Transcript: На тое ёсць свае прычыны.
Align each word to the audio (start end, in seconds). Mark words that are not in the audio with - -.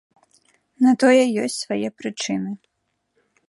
На 0.85 0.91
тое 1.03 1.23
ёсць 1.43 1.59
свае 1.67 1.89
прычыны. 1.99 2.51